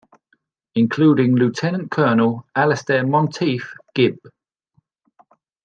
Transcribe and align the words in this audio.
Including 0.73 1.35
Lieutenant 1.35 1.91
Colonel 1.91 2.47
Alistair 2.55 3.05
Monteith 3.05 3.67
Gibb. 3.93 4.17